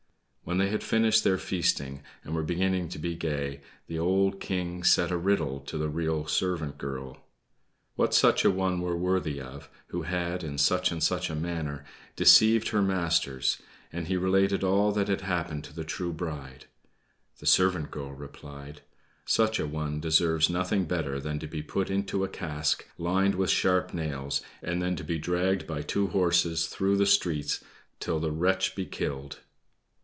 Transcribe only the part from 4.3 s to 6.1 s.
King set a riddle to the